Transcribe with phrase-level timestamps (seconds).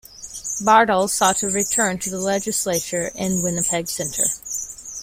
[0.65, 4.25] Bardal sought a return to the legislature in Winnipeg Centre.